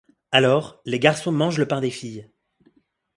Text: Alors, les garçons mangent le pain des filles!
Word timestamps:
Alors, 0.31 0.81
les 0.83 0.97
garçons 0.97 1.31
mangent 1.31 1.59
le 1.59 1.67
pain 1.67 1.79
des 1.79 1.91
filles! 1.91 2.27